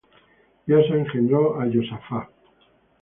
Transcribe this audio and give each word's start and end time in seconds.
Y 0.67 0.71
Asa 0.79 0.95
engendró 0.99 1.41
á 1.61 1.67
Josaphat: 1.71 2.29